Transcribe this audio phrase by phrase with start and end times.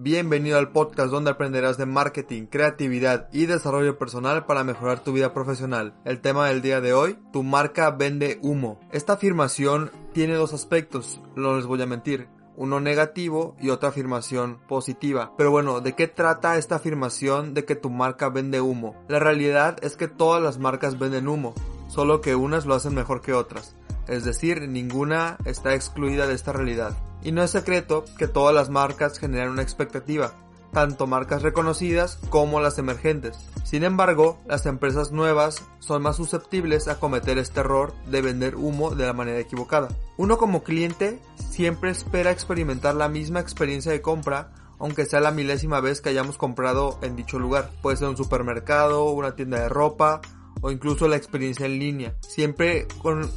[0.00, 5.34] Bienvenido al podcast donde aprenderás de marketing, creatividad y desarrollo personal para mejorar tu vida
[5.34, 5.92] profesional.
[6.04, 8.78] El tema del día de hoy, tu marca vende humo.
[8.92, 14.60] Esta afirmación tiene dos aspectos, no les voy a mentir uno negativo y otra afirmación
[14.68, 15.32] positiva.
[15.36, 18.94] Pero bueno, ¿de qué trata esta afirmación de que tu marca vende humo?
[19.08, 21.54] La realidad es que todas las marcas venden humo,
[21.88, 23.74] solo que unas lo hacen mejor que otras.
[24.06, 26.96] Es decir, ninguna está excluida de esta realidad.
[27.22, 30.32] Y no es secreto que todas las marcas generan una expectativa,
[30.72, 33.36] tanto marcas reconocidas como las emergentes.
[33.64, 38.94] Sin embargo, las empresas nuevas son más susceptibles a cometer este error de vender humo
[38.94, 39.88] de la manera equivocada.
[40.16, 41.20] Uno como cliente
[41.50, 46.38] siempre espera experimentar la misma experiencia de compra aunque sea la milésima vez que hayamos
[46.38, 47.70] comprado en dicho lugar.
[47.82, 50.20] Puede ser un supermercado, una tienda de ropa
[50.60, 52.14] o incluso la experiencia en línea.
[52.20, 52.86] Siempre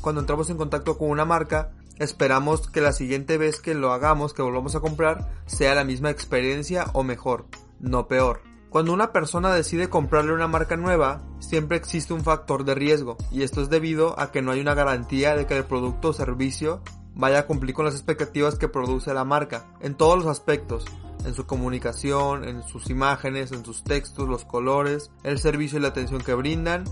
[0.01, 4.33] cuando entramos en contacto con una marca, Esperamos que la siguiente vez que lo hagamos,
[4.33, 7.45] que volvamos a comprar, sea la misma experiencia o mejor,
[7.79, 8.41] no peor.
[8.71, 13.43] Cuando una persona decide comprarle una marca nueva, siempre existe un factor de riesgo, y
[13.43, 16.81] esto es debido a que no hay una garantía de que el producto o servicio
[17.13, 20.85] vaya a cumplir con las expectativas que produce la marca, en todos los aspectos,
[21.23, 25.89] en su comunicación, en sus imágenes, en sus textos, los colores, el servicio y la
[25.89, 26.83] atención que brindan,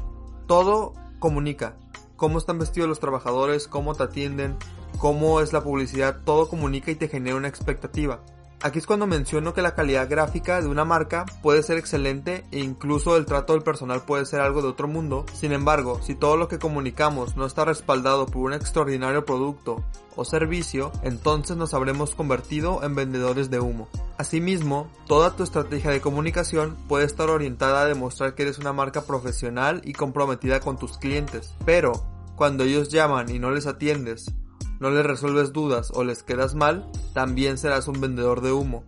[0.46, 1.78] todo comunica.
[2.16, 4.58] Cómo están vestidos los trabajadores, cómo te atienden,
[5.00, 8.20] cómo es la publicidad, todo comunica y te genera una expectativa.
[8.62, 12.60] Aquí es cuando menciono que la calidad gráfica de una marca puede ser excelente e
[12.60, 15.26] incluso el trato del personal puede ser algo de otro mundo.
[15.32, 19.82] Sin embargo, si todo lo que comunicamos no está respaldado por un extraordinario producto
[20.18, 23.88] o servicio, entonces nos habremos convertido en vendedores de humo.
[24.18, 29.04] Asimismo, toda tu estrategia de comunicación puede estar orientada a demostrar que eres una marca
[29.04, 31.54] profesional y comprometida con tus clientes.
[31.64, 31.94] Pero,
[32.36, 34.34] cuando ellos llaman y no les atiendes,
[34.80, 38.84] no les resuelves dudas o les quedas mal, también serás un vendedor de humo,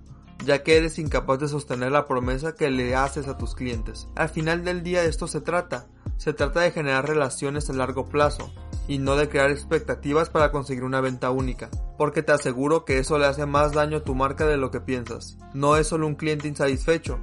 [0.45, 4.07] ya que eres incapaz de sostener la promesa que le haces a tus clientes.
[4.15, 8.51] Al final del día esto se trata, se trata de generar relaciones a largo plazo,
[8.87, 13.17] y no de crear expectativas para conseguir una venta única, porque te aseguro que eso
[13.17, 15.37] le hace más daño a tu marca de lo que piensas.
[15.53, 17.19] No es solo un cliente insatisfecho,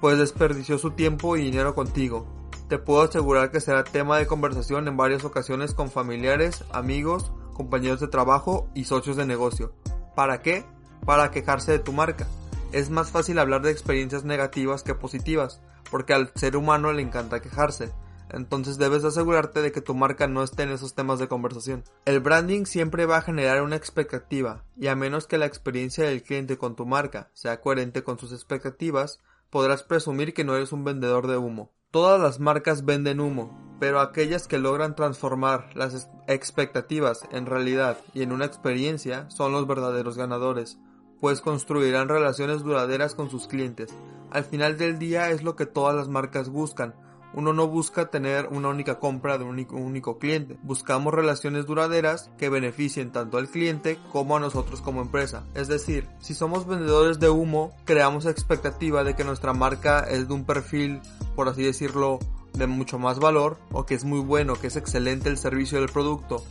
[0.00, 2.26] pues desperdició su tiempo y dinero contigo.
[2.68, 8.00] Te puedo asegurar que será tema de conversación en varias ocasiones con familiares, amigos compañeros
[8.00, 9.72] de trabajo y socios de negocio.
[10.14, 10.66] ¿Para qué?
[11.06, 12.26] Para quejarse de tu marca.
[12.72, 17.40] Es más fácil hablar de experiencias negativas que positivas, porque al ser humano le encanta
[17.40, 17.92] quejarse.
[18.30, 21.84] Entonces debes asegurarte de que tu marca no esté en esos temas de conversación.
[22.04, 26.22] El branding siempre va a generar una expectativa, y a menos que la experiencia del
[26.22, 30.82] cliente con tu marca sea coherente con sus expectativas, podrás presumir que no eres un
[30.82, 31.70] vendedor de humo.
[31.94, 38.22] Todas las marcas venden humo, pero aquellas que logran transformar las expectativas en realidad y
[38.22, 40.76] en una experiencia son los verdaderos ganadores,
[41.20, 43.94] pues construirán relaciones duraderas con sus clientes.
[44.32, 46.96] Al final del día es lo que todas las marcas buscan,
[47.36, 50.56] uno no busca tener una única compra de un único, cliente.
[50.62, 55.42] Buscamos relaciones duraderas que beneficien tanto al cliente como a nosotros como empresa.
[55.54, 60.34] Es decir, si somos vendedores de humo, creamos expectativa de que nuestra marca es de
[60.34, 61.00] un perfil,
[61.34, 62.18] por así decirlo,
[62.52, 65.90] de mucho más valor o que es muy bueno, que es excelente el servicio del
[65.90, 66.44] producto.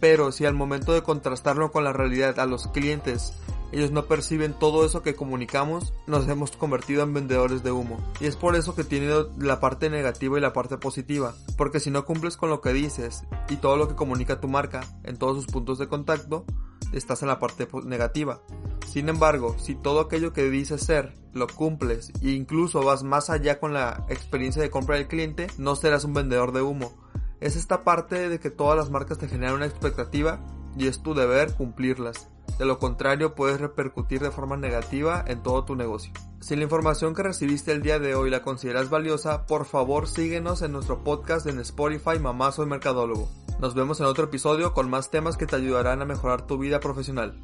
[0.00, 3.34] Pero si al momento de contrastarlo con la realidad a los clientes
[3.70, 7.98] ellos no perciben todo eso que comunicamos, nos hemos convertido en vendedores de humo.
[8.20, 11.34] Y es por eso que tiene la parte negativa y la parte positiva.
[11.56, 14.80] Porque si no cumples con lo que dices y todo lo que comunica tu marca
[15.04, 16.46] en todos sus puntos de contacto,
[16.92, 18.40] estás en la parte negativa.
[18.88, 23.60] Sin embargo, si todo aquello que dices ser lo cumples e incluso vas más allá
[23.60, 26.94] con la experiencia de compra del cliente, no serás un vendedor de humo.
[27.38, 30.40] Es esta parte de que todas las marcas te generan una expectativa
[30.76, 32.30] y es tu deber cumplirlas.
[32.58, 36.10] De lo contrario, puedes repercutir de forma negativa en todo tu negocio.
[36.40, 40.62] Si la información que recibiste el día de hoy la consideras valiosa, por favor síguenos
[40.62, 43.28] en nuestro podcast en Spotify Mamá Soy Mercadólogo.
[43.60, 46.80] Nos vemos en otro episodio con más temas que te ayudarán a mejorar tu vida
[46.80, 47.38] profesional.